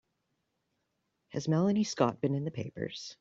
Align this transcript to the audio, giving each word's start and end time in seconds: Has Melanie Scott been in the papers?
Has 1.29 1.47
Melanie 1.47 1.83
Scott 1.83 2.19
been 2.21 2.33
in 2.33 2.43
the 2.43 2.49
papers? 2.49 3.07